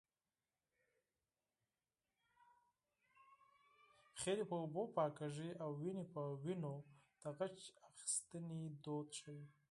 [4.21, 6.73] خیرې په اوبو پاکېږي او وينې په وينو
[7.21, 7.57] د غچ
[7.89, 9.43] اخیستنې دود ښيي